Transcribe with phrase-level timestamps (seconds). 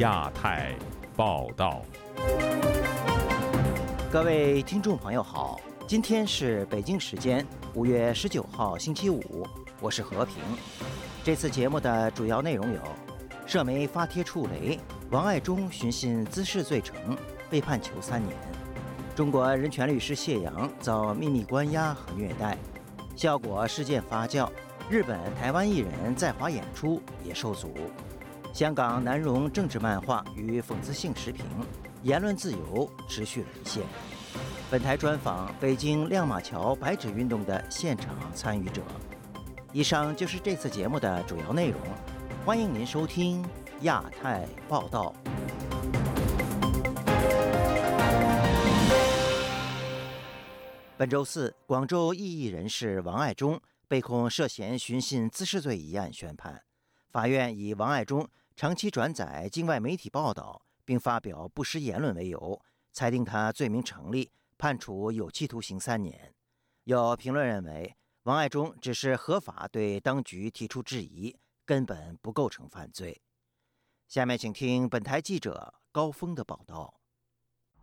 [0.00, 0.74] 亚太
[1.14, 1.82] 报道。
[4.10, 9.46] 各位听众朋友好，今天是北京时间五月十九号星期五，
[9.78, 10.36] 我是和平。
[11.22, 12.80] 这次节目的主要内容有：
[13.46, 16.96] 社媒发帖触雷，王爱忠寻衅滋事罪成，
[17.50, 18.32] 被判囚三年；
[19.14, 22.56] 中国人权律师谢阳遭秘密关押和虐待，
[23.14, 24.48] 效果事件发酵；
[24.88, 27.68] 日本、台湾艺人在华演出也受阻；
[28.52, 31.44] 香港难容政治漫画与讽刺性视频，
[32.02, 33.82] 言论自由持续沦陷。
[34.70, 38.82] 本台专访北京亮马桥白纸运动的现场参与者。
[39.72, 41.80] 以上就是这次节目的主要内容，
[42.44, 43.44] 欢迎您收听
[43.82, 45.14] 亚太报道。
[50.96, 56.62] 本周四，广州异议人士王爱忠被控涉嫌寻衅滋事罪一案宣判，
[57.10, 62.60] 法院以王爱忠长期转载境外媒体报道并发表不实言论为由，
[62.92, 66.34] 裁定他罪名成立，判处有期徒刑三年。
[66.84, 67.96] 有评论认为。
[68.24, 73.18] 王爱忠只是合法对当局提出质疑，根本不构成犯罪。
[74.08, 77.00] 下面请听本台记者高峰的报道。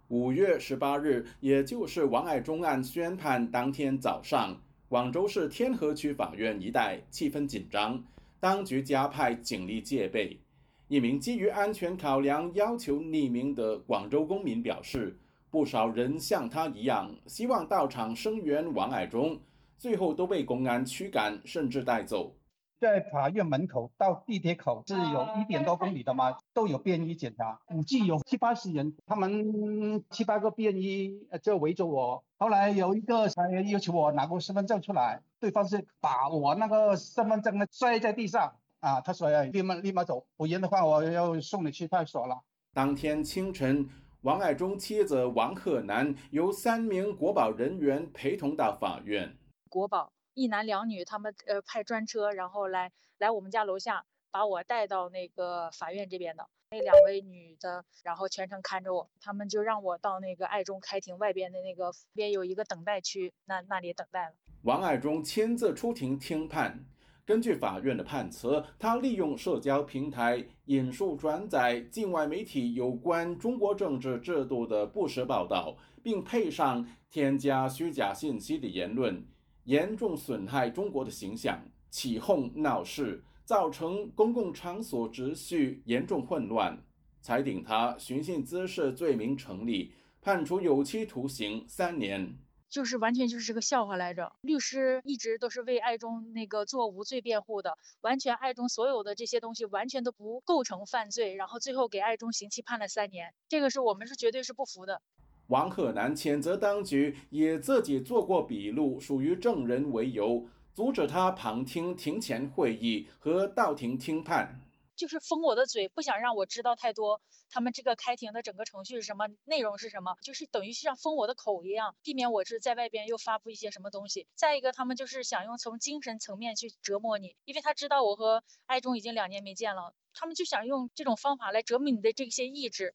[0.09, 8.02] 五月十八日，也就是王爱忠案宣判当天早上，广州市天河区法院一带气氛紧张，
[8.40, 10.40] 当局加派警力戒备。
[10.88, 19.40] 一名基于安全考量要求匿名的广州公民表示，不少人像他一样，希望到场声援王爱忠。
[19.78, 22.36] 最后都被公安驱赶，甚至带走。
[22.80, 32.23] 在法院门口到地铁口是有一点多公里的嘛，都有便衣检查，估计有七八十人，他们七八个便衣就围着我。
[32.38, 42.39] 后来有一个还要求我拿个身份证出来，对方是把我那个身份证呢摔在地上啊，他说要立马立马走，不然的话我要送你去派出所了。
[42.73, 43.89] 当天清晨，
[44.22, 49.35] 王爱忠妻子王鹤南由三名国保人员陪同到法院。
[49.68, 64.36] 国保一男两女，他们呃派专车，然后来来我们家楼下，把我带到那个法院这边的那两位女的，然后全程看着我，他们就让我到那个爱中开庭外边的那个边有一个等待区，那那里等待了。
[64.62, 66.86] 王爱忠亲自出庭听判，
[67.26, 79.26] 根据法院的判词，他利用社交平台引述转载境外媒体有关中国政治制度的不实报道，并配上添加虚假信息的言论。
[79.67, 86.81] 严重损害中国的形象，起哄闹事，造成公共场所秩序严重混乱，
[87.22, 89.91] 裁定他寻衅滋事罪名成立，
[90.22, 92.38] 判处有期徒刑三年。
[92.69, 94.31] 就是完全就是个笑话来着。
[94.39, 105.01] 律师一直都是为爱中那个做无罪辩护的，完全爱中所有的这些东西完全都不构成犯罪，然后最后给爱中刑期判了三年，这个是我们是绝对是不服的。
[105.47, 114.59] 王鹤南谴责当局以自己做过笔录、属于证人为由，阻止他旁听庭前会议和到庭听判，
[114.97, 117.22] 就是封我的嘴，不想让我知道太多。
[117.50, 124.28] 他们这个开庭的整个程序是什么，内容是什么，就是等于是像封我的口一样，避免我是在外边又发布一些什么东西。
[124.35, 132.94] 再一个，他们就是想用从精神层面去折磨你，因为他知道我和爱忠已经两年没见了，他们就想用这种方法来折磨你的这些意志。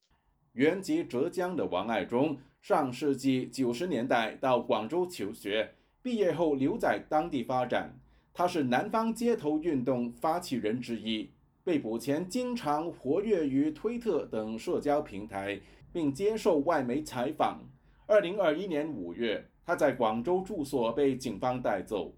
[0.53, 7.99] 原籍浙江的王爱忠，上世纪九十年代到广州求学，毕业后留在当地发展。
[8.35, 11.31] 他是南方街头运动发起人之一，
[11.65, 15.59] 被捕前经常活跃于推特等社交平台，
[15.91, 17.63] 并接受外媒采访。
[18.07, 22.15] 二零二一年五月，他在广州住所被警方带走。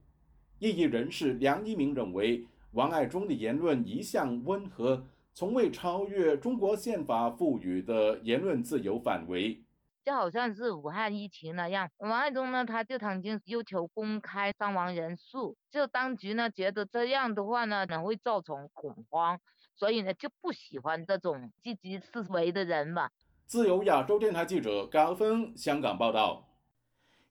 [0.59, 5.06] 异议人士梁一鸣认为，王爱忠的言论一向温和。
[5.34, 9.61] 从未超越中国宪法赋予的言论自由范围，
[10.05, 11.91] 就好像是武汉疫情那样。
[11.99, 19.41] 王爱忠呢，他就曾经要求公开伤亡人数，就当局呢觉得这样的话呢，可能会造成恐慌，
[19.75, 23.10] 所以呢就不喜欢这种积极思维的人吧。
[23.45, 26.48] 自由亚洲电台记者高峰香港报道，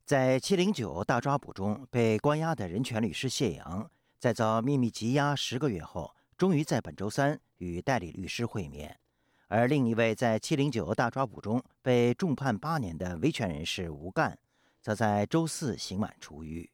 [0.04, 3.90] 在七零九大抓捕中被关押的人权律师谢阳，
[4.20, 6.12] 在遭秘密羁押十个月后，
[6.44, 7.40] 终于在本周三。
[7.60, 9.00] 与代理律师会面，
[9.48, 14.38] 而另一位在七零九大抓捕中被重判八年的维权人士吴干，
[14.82, 16.70] 则在周四刑满出狱。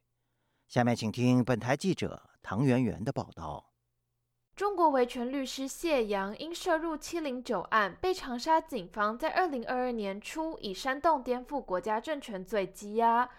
[0.67, 3.71] 下面请听本台记者唐媛媛的报道：
[4.55, 13.29] 中国维权律师谢阳因涉入七零九案，被长沙警方在二零二二年初以煽动颠覆国家政权罪羁押。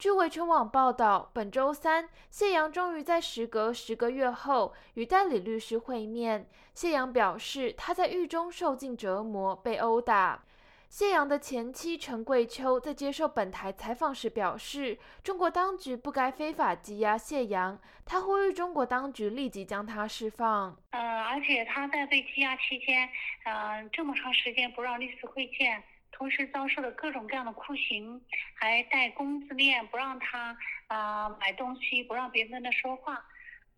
[0.00, 6.48] 据维权网报道，本周三，谢阳终于在时隔十个月后与代理律师会面。
[6.72, 10.42] 谢阳表示，他在狱中受尽折磨，被殴打。
[10.88, 20.74] 谢阳的前妻陈桂秋在接受本台采访时表示，中国当局不该非法羁押谢阳，他呼吁中国当局立即将他释放。
[20.92, 23.06] 呃，而且他在被羁押期间，
[23.44, 25.82] 嗯，这么长时间不让律师会见。
[26.20, 28.20] 同时遭受了各种各样的酷刑，
[28.52, 30.54] 还戴工字链，不让他
[30.88, 33.24] 啊买东西，不让别人跟他说话。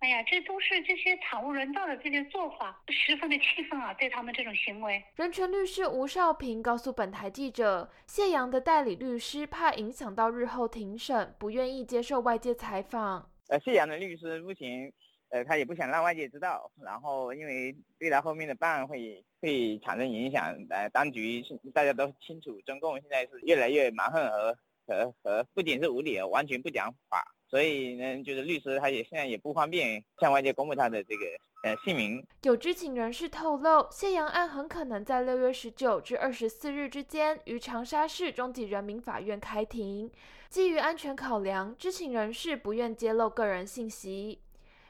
[0.01, 3.95] 哎呀，这都是这些惨无人道的这些做法，十分的气愤啊！
[3.95, 5.01] 对他们这种行为。
[5.15, 13.31] 人权律师吴少平告诉本台记者，谢阳的代理律师怕影响到日后庭审，不愿意接受外界采访。
[13.51, 14.93] 呃，谢阳的律师目前。
[15.31, 20.57] 呃，他也不想让外界知道，然后因为对他后面的办案会会产生影响。
[20.71, 21.45] 呃，当局
[21.75, 24.57] 大家都清楚，中共现在是越来越蛮横和
[24.87, 27.23] 和和，不仅是无理，完全不讲法。
[27.49, 31.25] 所以呢，就是律师他也现在也不方便向外界公布他的这个
[31.65, 32.25] 呃姓名。
[32.45, 40.11] 有知情人士透露，谢阳案很可能在六月十九至二十四日之间于长沙市中级人民法院开庭。
[40.49, 44.41] 基于安全考量，知情人士不愿揭露个人信息。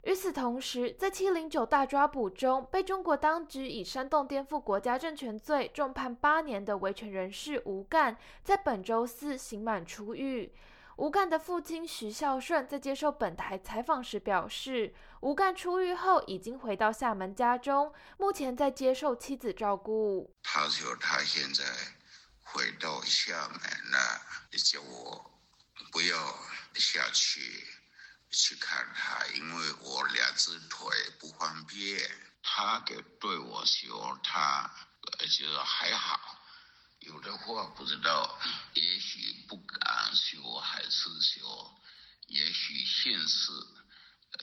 [0.02, 10.52] 与此同时，在七零九大抓捕中，被中国当局以煽动颠覆国家政权罪重判八年的维权人士吴干，在本周四刑满出狱。
[10.96, 20.34] 吴干的父亲徐孝顺在接受本台采访时表示，吴干出狱后已经回到厦门家中，目前在接受妻子照顾。
[20.42, 21.64] 他说他现在
[22.42, 23.60] 回到厦门
[23.92, 24.20] 了，
[24.58, 25.30] 叫我
[25.92, 26.16] 不要
[26.74, 27.64] 下去。
[28.32, 30.88] 去看他，因为我两只腿
[31.20, 32.00] 不方便。
[32.42, 34.68] 他给对我说，他
[35.20, 36.18] 就是还好，
[36.98, 38.36] 有的话不知道，
[38.74, 41.80] 也许不敢说，还是说，
[42.26, 43.52] 也许现实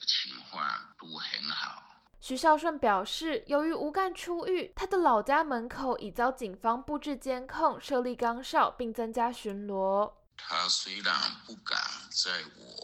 [0.06, 0.66] 情况
[0.98, 1.82] 都很好。
[2.20, 10.14] 徐孝顺表示，由于吴干出狱，他的老家门口已遭警方布置监控、设立岗哨，并增加巡逻。
[10.36, 11.14] 他虽然
[11.44, 11.78] 不敢
[12.10, 12.79] 在我。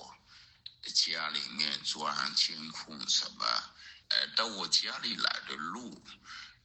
[0.91, 3.44] 家里面装监控什么？
[4.09, 6.00] 呃，到我家里来的路，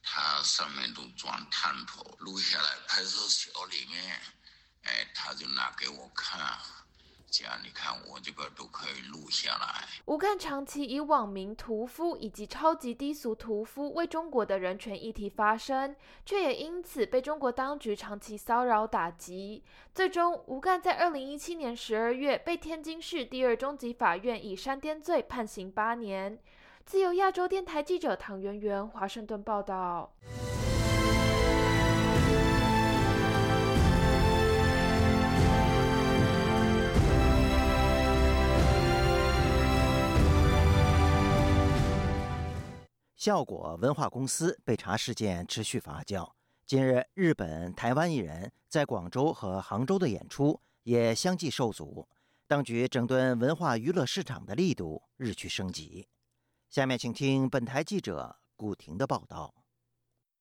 [0.02, 4.22] 他上面都装探头，录下来派出所里面，
[4.84, 6.58] 哎，他就拿给我看，
[7.62, 9.88] 你看我这个都可以录下来。
[10.04, 15.96] 吴干长期以网民屠夫以及超级低俗屠夫为中国的人权议题发声，
[16.26, 19.64] 却也因此被中国当局长期骚扰打击。
[19.94, 26.38] 最终，吴干在二零一七年十二月被天津市第二中级法院以煽颠罪判刑八年。
[26.84, 30.12] 自由亚洲电台记者唐媛媛华盛顿报道。
[43.22, 46.28] 效果文化公司被查事件持续发酵。
[46.66, 52.08] 近日，日本、台湾艺人在广州和杭州的演出也相继受阻，
[52.48, 56.08] 当局整顿文化娱乐市场的力度日趋升级。
[56.68, 59.54] 下面请听本台记者古婷的报道。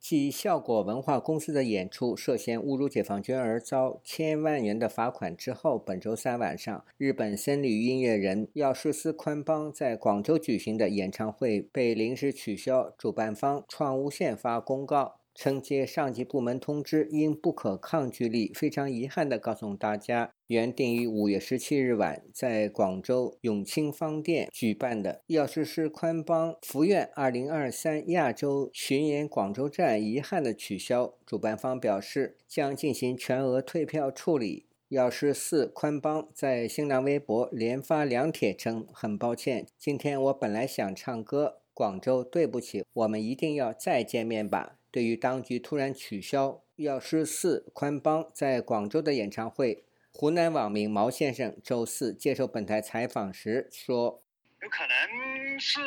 [0.02, 15.21] 继效果文化公司的演出涉嫌侮辱解放军而遭千万元的罚款之后，本周三晚上，日本森女音乐人药师寺宽邦在广州举行的演唱会被临时取消，主办方创无限发公告。
[15.42, 31.16] 承接上级部门通知，因不可抗拒力，非常遗憾地告诉大家，原定于五月十七日晚在广州永清坊店举办的药师师宽邦福苑二零二三亚洲巡演广州站遗憾的取消。
[31.26, 34.68] 主办方表示将进行全额退票处理。
[34.90, 54.22] 药师寺宽邦在新浪微博连发两帖称：“很抱歉，今天我本来想唱歌，广州对不起，我们一定要再见面吧。”对于当局突然取消药师寺宽邦在广州的演唱会，湖南网民毛先生周四接受本台采访时说
[54.62, 55.80] ：“有可能是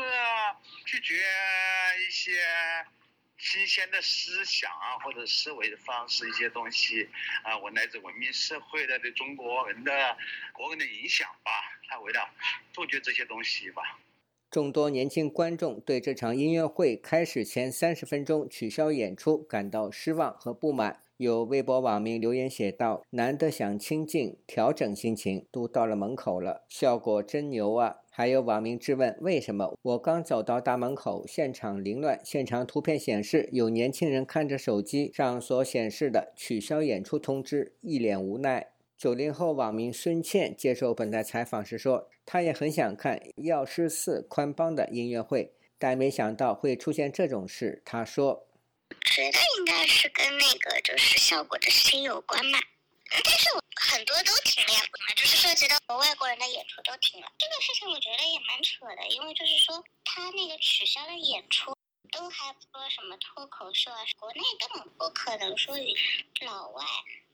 [0.87, 2.33] 拒绝一些
[3.37, 7.07] 新鲜的思想啊，或者思维的方式，一些东西
[7.43, 10.17] 啊，我来自文明社会的对中国人的
[10.55, 11.51] 国人的影响吧。
[11.91, 12.27] 他为了
[12.73, 13.99] 杜绝这些东西吧。”
[14.55, 21.01] 众多年轻观众对这场音乐会开始前三十分钟取消演出感到失望和不满。
[21.17, 32.21] 有微博网民留言写道：“难得想清静，调整心情，都到了门口了，效果真牛啊！”还有网民质问：“为什么我刚走到大门口，现场凌乱？
[32.23, 48.47] 现场图片显示有年轻人看着手机上所显示的取消演出通知，一脸无奈。”九零后网民孙倩接受本台采访时说：“她也很想看药师寺宽邦的音乐会，但没想到会出现这种事。”她说
[49.05, 52.59] ：“觉得应该是跟那个就是效果的事情有关嘛，
[53.11, 54.81] 但是我很多都停了呀，
[55.17, 57.27] 就是涉及到外国人的演出都停了。
[57.39, 61.75] 这个事情我觉得也蛮扯的，因为就是说他那个取消了演出。”
[62.13, 63.99] 都还说什么脱口秀啊？
[64.21, 65.93] 国内根本不可能说与
[66.47, 66.85] 老外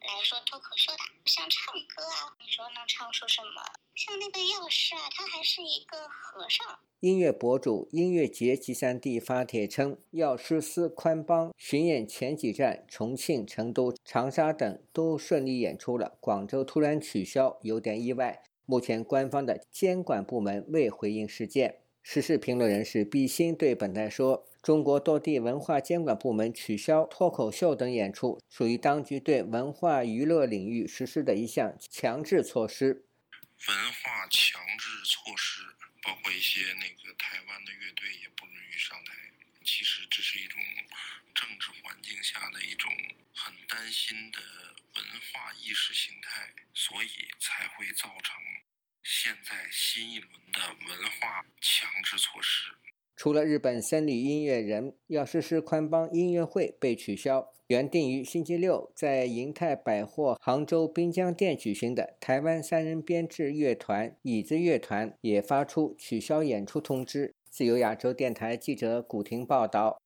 [0.00, 3.60] 来说脱口秀的，像唱歌啊，你说能唱出什么？
[3.94, 6.78] 像那个药师啊，他还是一个和尚。
[7.00, 18.42] 音乐博主音乐节集散地发帖称，药师寺宽邦巡演前几站重庆、成都、长沙等都顺利演出了，广州突然取消，有点意外。
[18.64, 21.80] 目前官方的监管部门未回应事件。
[22.02, 24.46] 时事评论人士毕鑫对本台说。
[24.62, 33.06] 中国多地文化监管部门取消脱口秀等演出，属于当局对文化娱乐领域实施的一项强制措施。
[33.68, 35.62] 文化强制措施
[36.02, 39.14] 包括一些那个台湾的乐队也不允许上台。
[39.64, 40.60] 其实这是一种
[41.34, 42.90] 政治环境下的一种
[43.34, 44.38] 很担心的
[44.94, 48.34] 文化意识形态，所以才会造成
[49.02, 52.39] 现在新一轮的文化强制措。
[53.20, 67.34] 除了日本森女音乐人要实施宽邦音乐会被取消，原定于星期六在银泰百货杭州滨江店举行的台湾三人编制乐团椅子乐团也发出取消演出通知。
[67.50, 70.00] 自由亚洲电台记者古婷报道。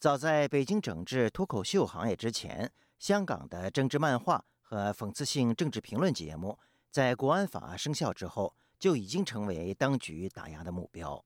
[0.00, 6.58] 早在北京整治脱口秀行业之前，香港的政治漫画和讽刺性政治评论节目，
[6.90, 11.24] 在国安法生效之后就已经成为当局打压的目标。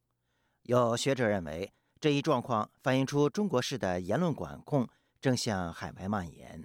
[0.65, 4.89] 有学者认为，这一状况反映出中国式的言论管控
[5.21, 6.65] 正向海外蔓延。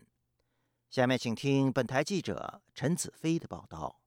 [0.90, 4.00] 下面请听本台记者陈子飞的报道。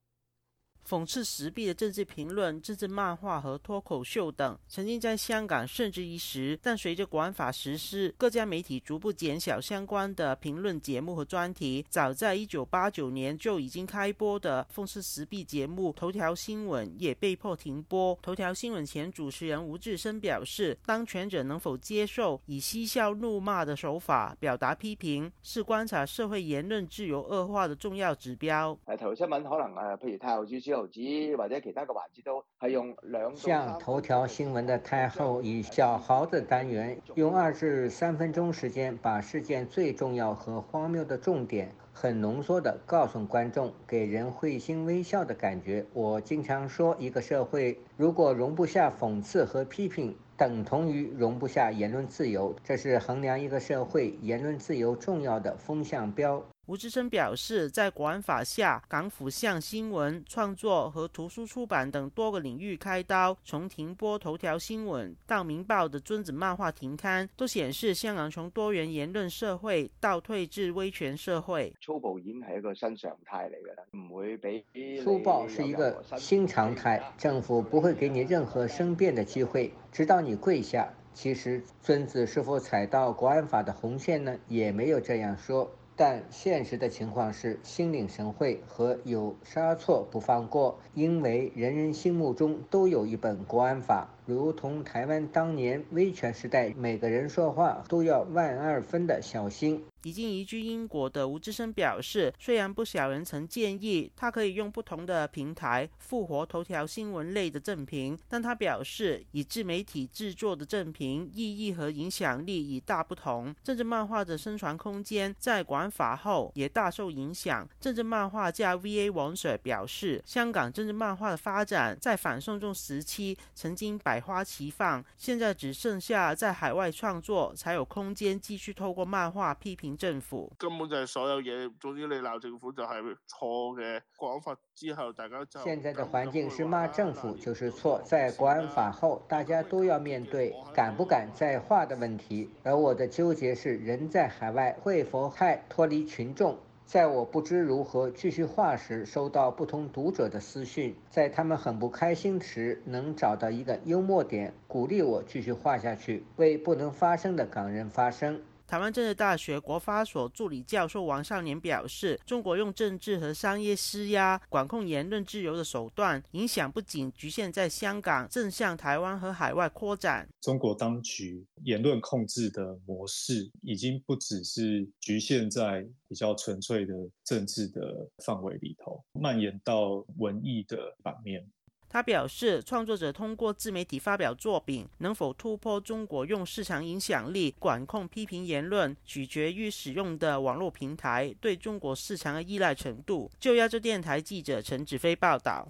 [0.87, 6.57] 讽刺时弊的政治评论、政治漫画和脱口秀等，曾经在香港甚至一时。
[6.61, 11.85] 但随着国安法实施，各家媒体逐步减小相关的评论节目和专题。
[11.89, 18.17] 早在一九八九年就已经开播的讽刺时弊节目《头条新闻》也被迫停播。
[18.21, 31.01] 头条新闻前主持人吴志森表示：“当权者能否接受以嬉笑怒骂的手法表达批评，是观察社会言论自由恶化的重要指標。”誒，頭條新聞可能，譬如太后主小猴子
[31.37, 33.35] 或者其他嘅環節都係用兩。
[33.35, 45.85] 像頭條新聞的太后以小豪的單元，用二至三分鐘時間，把事件最重要和荒謬的重點，很濃縮地告訴觀眾，給人會心微笑的感覺。
[45.91, 56.41] 我經常說，一個社會如果容不下諷刺和批評，等同於容不下言論自由，這是衡量一個社會言論自由重要的風向標。
[56.71, 71.73] 吴志生表示，在国安法下，港府向新闻创作和图书出版等多个领域开刀，从停播头条新闻到明报的尊子漫画停刊，都显示香港从多元言论社會倒退至威權社會。
[71.81, 74.63] 粗暴已經係一個新常態嚟㗎啦，唔會俾
[75.03, 80.87] 粗暴是一個新常态，政府不會給你任何申辯的機會，直到你跪下。
[81.13, 84.33] 其實尊子是否踩到國安法的紅線呢？
[84.47, 85.69] 也沒有這樣說。
[86.03, 99.83] 但现实的情况是心领神会和有杀错不放过，因为人人心目中都有一本国安法，如同台湾当年威权时代，每个人说话都要万二分的小心。
[100.03, 113.53] 已经移居英国的吴志生表示，虽然不少人曾建议他可以用不同的平台复活头条新闻类的正评，但他表示，以自媒体制作的正评意义和影响力已大不同。
[113.63, 117.69] 政治漫画的生存空间在管法后也大受影响。
[117.79, 119.11] 政治漫画家 V.A.
[119.11, 129.97] 王 Sir 表示，香港政治漫画的发展在反送中时期曾经百花齐放，现在只剩下在海外创作才有空间继续透过漫画批评。
[129.97, 132.89] 政府根本就系所有嘢，总之你闹政府就系
[133.27, 134.01] 错嘅。
[134.17, 138.01] 國安法之后，大家就现在的环境是骂政府就是错。
[138.03, 142.49] 在國安法后，大家都要面对敢不敢再畫的问题。
[142.63, 146.57] 而我的纠结是，人在海外会否害脱离群眾？
[146.91, 158.41] 在我不知如何继续画时，收到不同读者的私讯，在他们很不开心时，能找到一个幽默点，鼓励我继续画下去，为不能发生的港人发声。
[158.71, 170.25] 台湾政治大学国发所助理教授王少年表示，中国用政治和商业施压、管控言论自由的手段，影响不仅局限在香港，正向台湾和海外扩展。
[170.39, 176.93] 中国当局言论控制的模式，已经不只是局限在比较纯粹的
[177.25, 181.45] 政治的范围里头，蔓延到文艺的版面。
[181.93, 193.29] 他表示，创作者通过自媒体发表作品，能否突破中国用市场影响力管控批评言论，取决于使用的网络平台对中国市场的依赖程度。
[193.37, 195.69] 就亚洲电台记者陈子飞报道。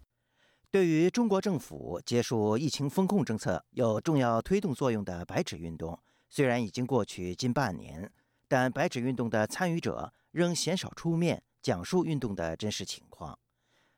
[0.70, 5.98] 对于中国政府结束疫情风控政策有重要推动作用的白纸运动，
[6.30, 8.12] 虽然已经过去近半年，
[8.48, 13.40] 但白纸运动的参与者仍鲜少出面讲述运动的真实情况。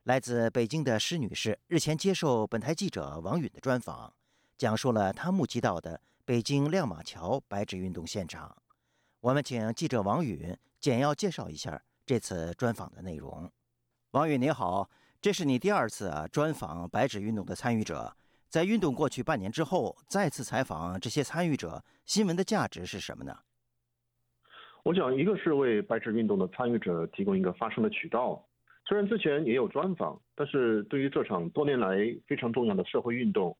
[0.04, 4.14] 来自北京的施女士日前接受本台记者王允的专访，
[4.58, 8.54] 讲述了她目击到的北京亮马桥白纸运动现场。
[9.22, 13.50] 我们请记者王允简要介绍一下这次专访的内容。
[14.12, 14.90] 王允，你好，
[15.22, 18.14] 这是你第二次啊专访白纸运动的参与者。
[18.50, 23.40] 在运动过去半年之后，再次采访这些参与者，新闻的价值是什么呢？
[24.84, 28.46] 我想，一个是为白纸运动的参与者提供一个发声的渠道。
[28.86, 31.98] 虽然之前也有专访，但是对于这场多年来
[32.28, 33.58] 非常重要的社会运动，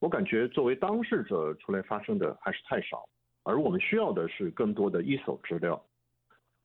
[0.00, 3.08] 我感觉作为当事者出来发声的还是太少，
[3.42, 5.82] 而我们需要的是更多的一手资料。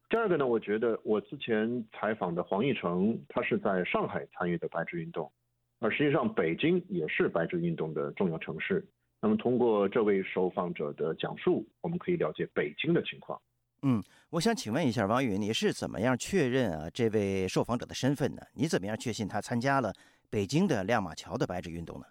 [0.09, 5.31] 第二个呢，我觉得我之前采访的黄奕成，他是在上海参与的白纸运动，
[5.79, 8.85] 而实际上北京也是白纸运动的重要城市。
[9.21, 13.41] 那么通过这位受访者的讲述，我们可以了解北京的情况。
[13.83, 18.41] 嗯，我想请问一下王宇，你是怎么样确认啊这位受访者的身份呢？
[18.53, 19.91] 你怎么样确信他参加了
[20.29, 22.05] 北京的亮马桥的白纸运动呢？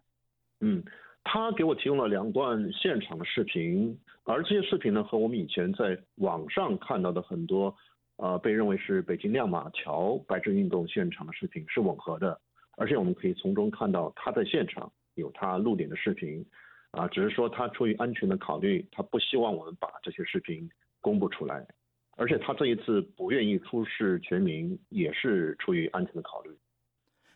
[0.62, 0.82] 嗯，
[1.22, 7.72] 他给我提供了两段现场的视频，而这些视频呢和我们以前在网上看到的很多
[8.16, 12.40] 呃被认为是北京亮马桥白纸运动现场的视频是吻合的，
[12.78, 16.44] 而且我们可以从中看到他在现场有他露脸的视频，
[16.90, 20.68] 啊，只是说他出于安全的考虑，他不希望我们把这些视频。
[21.00, 21.66] 公布出来，
[22.16, 26.50] 而且他这一次不愿意出示全名，也是出于安全的考虑。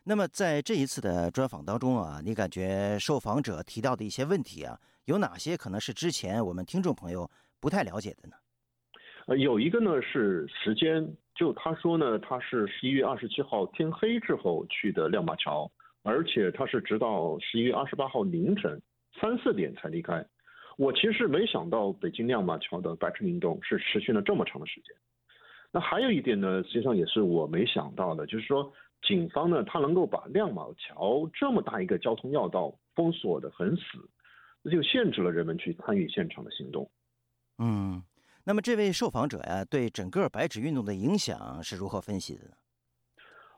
[0.05, 8.37] 那么在这一次的专访当中啊，你感觉受访者提到的一些问题啊，有哪些可能是之前我们听众朋友不太了解的呢？
[9.27, 15.71] 呃，有一个呢是时间，就他说呢，他是十一月二十七号天黑之后去的亮马桥，
[16.03, 18.79] 而且他是直到十一月二十八号凌晨
[19.19, 20.23] 三四点才离开。
[20.77, 24.95] 我其实没想到北京亮马桥的白纸运动是持续了这么长的时间。
[25.71, 33.83] 那还有一点呢，实际上也是我没想到的，就是说警方呢，他能够把亮马桥这么大一个交通要道封锁的很死，
[34.63, 36.91] 那就限制了人们去参与现场的行动。
[37.59, 38.03] 嗯，
[38.45, 42.51] 那么这位受访者呀，对整个白纸运动的影响是如何分析的呢？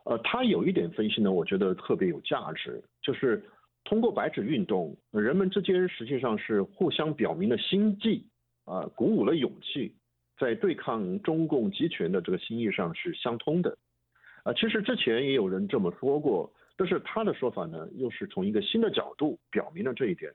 [0.05, 3.43] 呃，他有一点分析呢，我觉得特别有价值，就是。
[3.87, 8.27] 通过白纸运动，人们之间实际上是互相表明了心迹，
[8.65, 9.95] 啊，鼓舞了勇气，
[10.37, 13.77] 在对抗中共集权的这个心意上是相通的，
[14.43, 20.33] 啊，其实之前也有人这么说过，但是他的说法呢，又是从一个新的角度表明了这一点，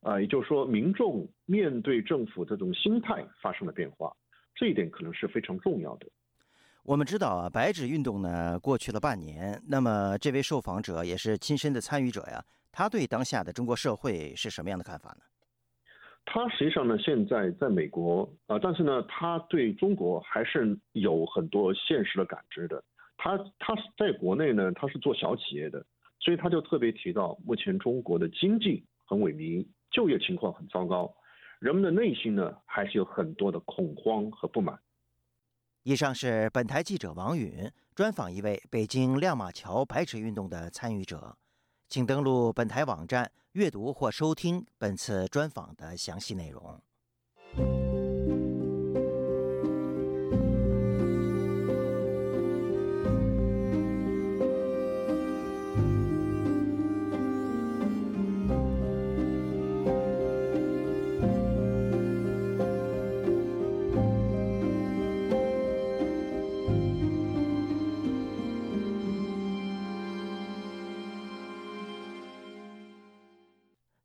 [0.00, 4.14] 啊，也就是说民众面对政府这种心态发生了变化，
[4.54, 6.06] 这一点可能是非常重要的。
[6.84, 12.44] 我们知道啊，白纸运动呢过去了半年，那么这位受访者也是亲身的参与者呀。
[12.76, 15.22] 他对当下的中国社会是什么样的看法呢？
[16.26, 22.82] 他实际上呢，现在在美国啊，但是呢，他对中国还是有很多现实的感知的。
[23.16, 25.84] 他他在国内呢，他是做小企业的，
[26.18, 31.14] 所以他就特别提到，目前中国的经济很萎靡，就业情况很糟糕，
[31.60, 34.76] 人们的内心呢，还是有很多的恐慌和不满。
[35.84, 41.36] 以上是本台记者王允专访一位北京亮马桥白纸运动的参与者。
[41.94, 47.83] 请登录本台网站阅读或收听本次专访的详细内容。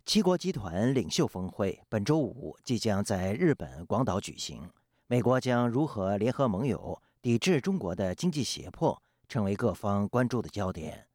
[0.09, 4.67] 七国集团领袖峰会本周五即将在日本广岛举行，
[5.05, 11.05] 美国将如何联合盟友抵制中国的经济胁迫，成为各方关注的焦点。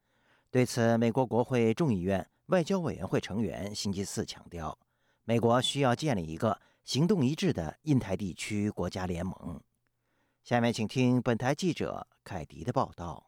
[0.49, 4.79] 对此，美国国会众议院外交委员会成员星期四强调，
[5.25, 9.59] 美国需要建立一个行动一致的印太地区国家联盟。
[10.41, 13.27] 下面请听本台记者凯迪的报道。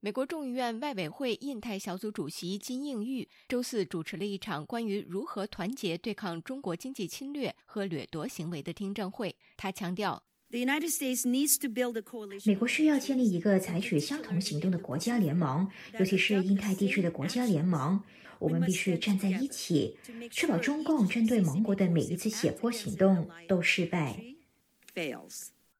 [0.00, 9.34] 美国众议院外委会印太小组主席金应玉周四主持了一场关于如何团结对抗中国经济侵略和掠夺行为的听证会。
[9.56, 10.64] 他强调，美
[12.54, 18.00] 国需要建立一个采取相同行动的国家联盟，尤其是印太地区的国家联盟。
[18.38, 19.98] 我们必须站在一起，
[20.30, 24.22] 确保中共针对盟国的每一次胁迫行动都失败。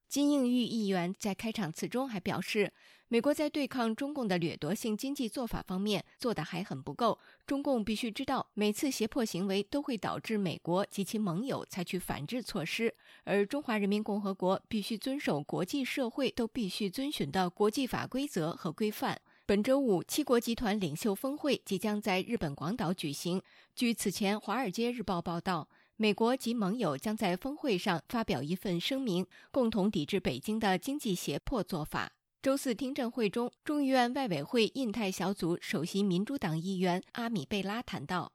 [0.09, 2.73] 金应玉议员在开场词中还表示。
[3.11, 7.19] 美国在对抗中共的掠夺性经济做法方面做得还很不够。
[7.47, 12.95] 中共必须知道，每次胁迫行为都会导致美国及其盟友采取反制措施，
[13.25, 19.19] 而中华人民共和国必须遵守国际社会都必须遵循的国际法规则和规范。
[19.47, 23.41] 本周五，七国集团领袖峰会即将在日本广岛举行。
[23.75, 25.67] 据此前《华尔街日报》报道，
[25.97, 32.13] 美国及盟友将在峰会上发表一份声明，共同抵制北京的经济胁迫做法。
[32.41, 38.31] 周四听证会中，众议院外委会印太小组首席民主党议员阿米贝拉谈到：“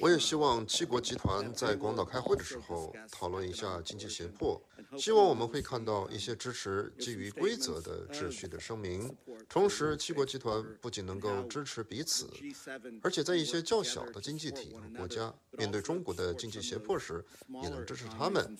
[0.00, 4.58] 我也希望七国集团在广岛开会的时候讨论一下经济胁迫，
[4.96, 9.14] 希望我们会看到一些支持基于规则的秩序的声明。
[9.50, 12.26] 同时，七国集团不仅能够支持彼此，
[13.02, 17.22] 而且在一些较小的经济体和国家面对中国的经济胁迫时，
[17.62, 18.56] 也能支持他们。”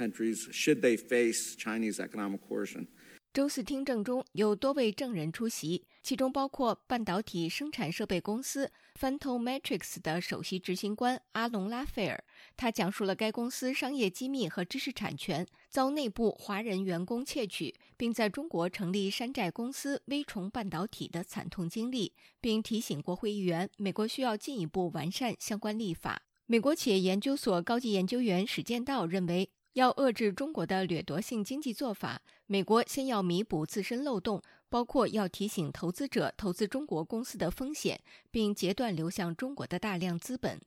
[0.00, 2.86] Countries should they face Chinese economic coercion.
[3.32, 12.24] 周四听证中有多位证人出席，其中包括半导体生产设备公司 Phantometrics 的首席执行官阿隆拉斐尔。
[12.56, 26.22] 他讲述了该公司商业机密和知识产权遭内部华人员工窃取，并在中国成立山寨公司微虫半导体的惨痛经历，并提醒国会议员，美国需要进一步完善相关立法。
[26.46, 29.50] 美国企业研究所高级研究员史建道认为。
[29.74, 38.00] 要遏制中国的掠夺性经济做法，美国先要弥补自身漏洞，包括要提醒投资者投资中国公司的风险，
[38.32, 40.60] 并截断流向中国的大量资本。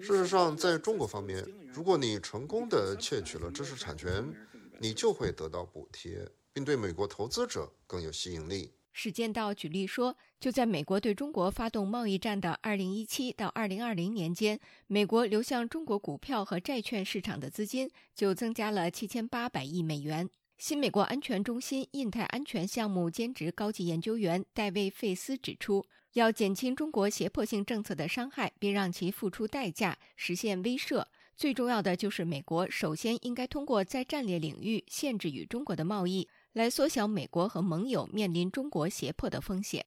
[0.00, 4.30] 事实上，在中国方面，如果你成功的窃取了知识产权，
[4.78, 8.72] 你就会得到补贴，并对美国投资者更有吸引力。
[8.98, 20.30] 史建道举例说，就在美国对中国发动贸易战的2017到2020年间，美国流向中国股票和债券市场的资金就增加了7800亿美元。
[20.56, 31.04] 新美国安全中心印太安全项目兼职高级研究员戴维·费斯指出，要减轻中国胁迫性政策的伤害，并让其付出代价，实现威慑，
[31.36, 36.26] 最重要的就是美国首先应该通过在战略领域限制与中国的贸易。
[36.56, 39.84] 来缩小美国和盟友面临中国胁迫的风险。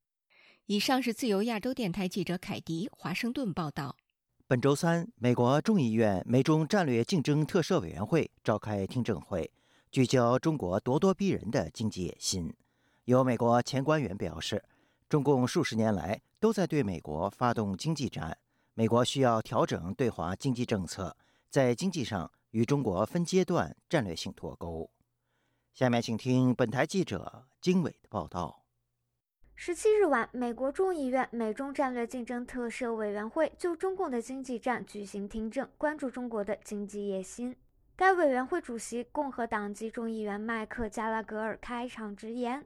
[0.68, 3.96] 以上是自由亚洲电台记者凯迪华盛顿报道。
[4.46, 9.52] 本周三，美国众议院美中战略竞争特设委员会召开听证会，
[9.92, 12.54] 聚焦中国咄咄逼人的经济野心。
[13.06, 14.64] 有美国前官员表示，
[15.10, 18.38] 中共数十年来都在对美国发动经济战，
[18.76, 21.18] 美国需要调整对华经济政策，
[21.50, 24.88] 在经济上与中国分阶段战略性脱钩。
[25.74, 28.64] 下面请听本台记者经纬的报道。
[29.56, 37.56] 十七日晚，美国众议院美中战略竞争特设委员会就中共的经济战举行听证，关注中国的经济野心。
[37.96, 42.66] 该委员会主席共和党籍众议员麦克加拉格尔开场直言：“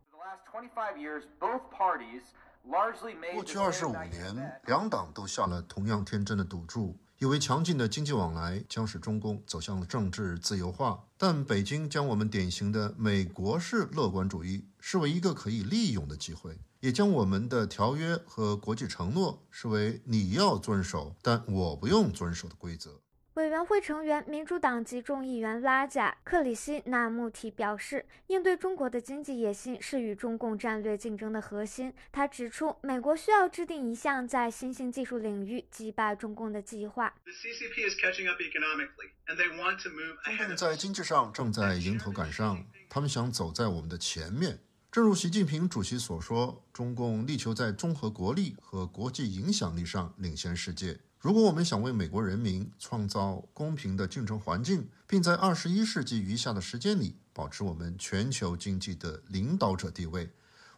[3.34, 23.00] 过去二十五年，两党都下了同样天真的赌注。”以为强劲的经济往来将使中共走向政治自由化，但北京将我们典型的美国式乐观主义视为一个可以利用的机会，也将我们的条约和国际承诺视为你要遵守，但我不用遵守的规则。
[23.36, 31.92] 委员会成员、民主党籍众议员拉贾·克里希纳穆提表示，应对中国的经济野心是与中共战略竞争的核心。
[32.12, 37.12] 他指出，美国需要制定一项在新兴技术领域击败中共的计划。
[40.28, 44.60] 中共在经济上正在迎头赶上，他们想走在我们的前面。
[44.92, 51.00] 正如习近平主席所说，中共力求在综合国力和国际影响力上领先世界。
[51.24, 60.30] 如果我们想为美国人民创造公平的竞争环境，并在二十一世纪余下的时间里保持我们全球经济的领导者地位，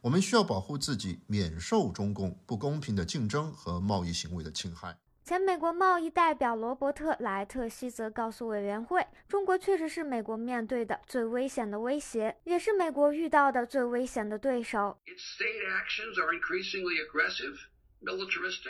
[0.02, 4.96] 我们需要保护自己免受中共不公平的竞争和贸易行为的侵害。
[5.24, 15.00] 前美国贸易代表罗伯特·莱特希则告诉委员会，中国确实是美国面对的最危险的威胁，也是美国遇到的最危险的对手。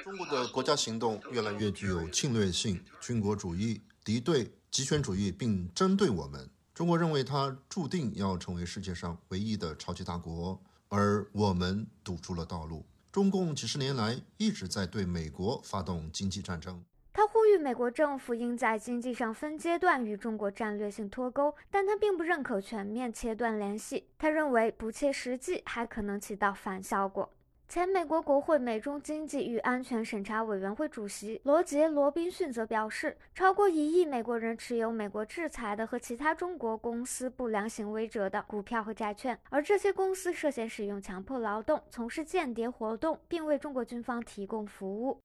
[0.04, 6.50] 中国的国家行动越来越具有侵略性、军国主义、敌对、极权主义，并针对我们。
[6.74, 12.86] 中国认为它注定要成为世界上唯一的超级大国，而我们堵住了道路。
[13.12, 16.84] 中共几十年来一直在对美国发动经济战争。
[17.14, 24.10] 他呼吁美国政府应在经济上分阶段与中国战略性脱钩，但他并不认可全面切断联系。
[24.18, 27.30] 他认为不切实际，还可能起到反效果。
[27.68, 45.22] 前美国国会美中经济与安全审查委员会主席罗杰·罗宾逊则表示，超过一亿美国人持有美国制裁的和其他中国公司不良行为者的股票和债券，而这些公司涉嫌使用强迫劳动、从事间谍活动，并为中国军方提供服务。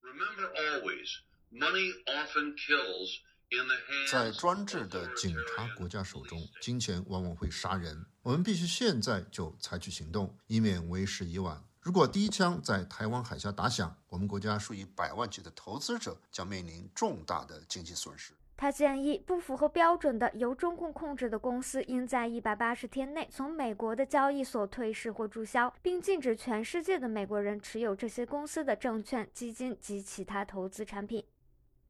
[4.11, 8.07] 在专制的警察国家手中，金钱往往会杀人。
[8.23, 11.63] 我们必须现在就采取行动，以免为时已晚。
[11.91, 18.33] 如果第一枪在台湾海峡打响，我们国家数以百万计的投资者将面临重大的经济损失。
[18.57, 31.25] 他建议，不符合标准的由中共控制的公司应在一百八十天内从美国的交易所退市或注销，并禁止全世界的美国人持有这些公司的证券、基金及其他投资产品。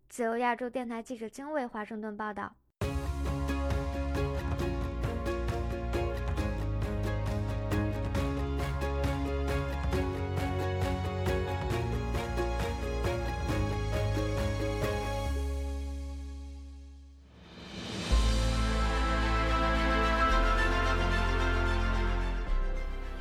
[0.09, 2.57] 自由亚洲电台记者金卫华盛顿报道。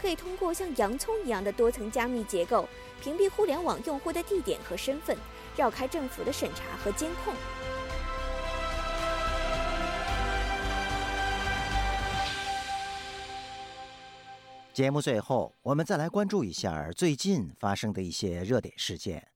[0.00, 2.66] 可以通过像洋葱一样的多层加密结构，
[3.02, 5.14] 屏蔽互联网用户的地点和身份，
[5.54, 7.34] 绕开政府的审查和监控。
[14.72, 19.28] 节目最后，我们再来关注一下最近发生的一些热点事件。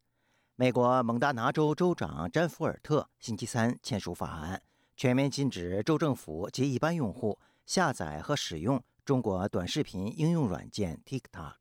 [0.56, 4.62] 美国蒙大拿州州长詹福尔特星期三签署法案。
[4.96, 11.56] 全面禁止州政府及一般用户下载和使用中国短视频应用软件 TikTok。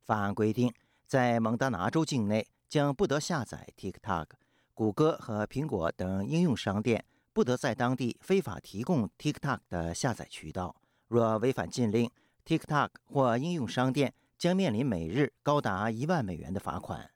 [0.00, 0.74] 法案规定，
[1.06, 4.26] 在蒙大拿州境内将不得下载 TikTok。
[4.74, 10.74] 谷歌和苹果等应用商店不得在当地非法提供 TikTok 的下载渠道。
[11.06, 12.10] 若违反禁令
[12.44, 17.12] ，TikTok 或应用商店将面临每日高达一万美元的罚款。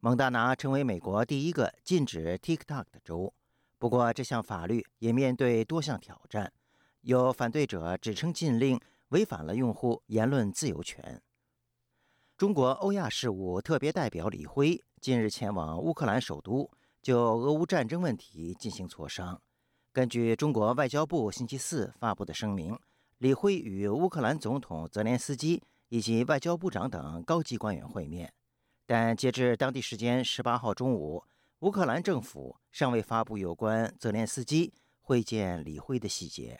[0.00, 3.32] 蒙大拿成为美国第一个禁止 TikTok 的州。
[3.78, 6.52] 不过，这项法律也面对多项挑战。
[7.02, 11.22] 有反对者指称禁令违反了用户言论自由权。
[12.36, 16.70] 中国欧亚事务特别代表李辉近日前往乌克兰首都，
[17.02, 19.40] 就俄乌战争问题进行磋商。
[19.92, 22.78] 根据中国外交部星期四发布的声明，
[23.18, 28.32] 李辉与乌克兰总统泽连斯基以及外交部长等高级官员会面，
[28.86, 31.24] 但截至当地时间十八号中午。
[31.60, 36.58] 乌克兰政府尚未发布有关泽连斯基会见李辉的细节。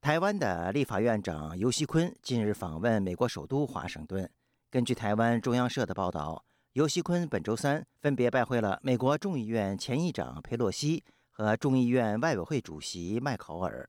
[0.00, 4.28] 台湾的立法院长游锡坤近日访问美国首都华盛顿。
[4.70, 13.86] 根据台湾中央社的报道，游锡坤本周三分别拜会了美国众议院前议长佩洛西和众议院外委会主席麦考尔。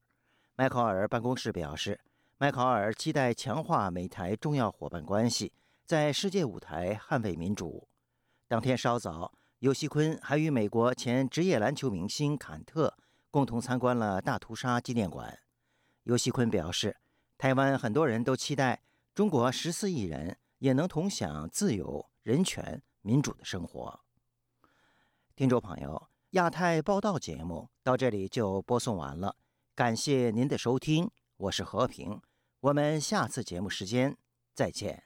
[0.57, 1.97] 麦考尔办公室表示，
[2.37, 5.53] 麦考尔期待强化美台重要伙伴关系，
[5.85, 7.87] 在世界舞台捍卫民主。
[8.49, 9.31] 当天稍早。
[9.59, 12.91] 尤锡坤还与美国前职业篮球明星坎特
[13.29, 15.37] 共同参观了大屠杀纪念馆。
[16.03, 16.97] 尤锡坤表示，
[17.37, 18.81] 台湾很多人都期待
[19.13, 23.99] 中国十四亿人也能同享自由、人权、民主的生活。
[25.35, 29.35] 听众朋友，亚太报道节目到这里就播送完了，
[29.75, 32.21] 感谢您的收听，我是和平，
[32.59, 34.17] 我们下次节目时间
[34.53, 35.03] 再见。